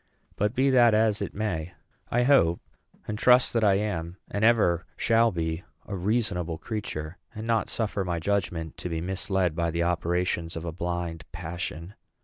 [0.35, 1.75] But be that as it may,
[2.09, 2.59] I hope
[3.07, 8.03] and trust that I am, and ever shall be, a reasonable creature, and not suffer
[8.03, 11.93] my judgment to be misled by the operations of a blind passion.